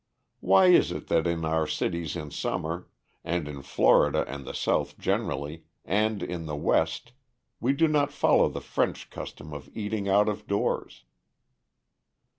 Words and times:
Why 0.39 0.65
is 0.65 0.91
it 0.91 1.09
that 1.09 1.27
in 1.27 1.45
our 1.45 1.67
cities 1.67 2.15
in 2.15 2.31
summer, 2.31 2.87
and 3.23 3.47
in 3.47 3.61
Florida 3.61 4.25
and 4.27 4.45
the 4.47 4.53
South 4.55 4.97
generally, 4.97 5.65
and 5.85 6.23
in 6.23 6.47
the 6.47 6.55
West, 6.55 7.11
we 7.59 7.73
do 7.73 7.87
not 7.87 8.11
follow 8.11 8.49
the 8.49 8.61
French 8.61 9.11
custom 9.11 9.53
of 9.53 9.69
eating 9.75 10.09
out 10.09 10.27
of 10.27 10.47
doors? 10.47 11.03